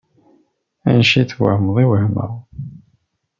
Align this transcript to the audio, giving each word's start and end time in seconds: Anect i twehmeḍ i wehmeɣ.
Anect 0.87 1.15
i 1.21 1.23
twehmeḍ 1.31 1.77
i 1.83 1.85
wehmeɣ. 1.89 2.31